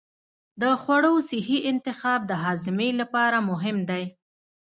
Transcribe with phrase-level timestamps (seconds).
[0.61, 4.03] د خوړو صحي انتخاب د هاضمې لپاره مهم دی.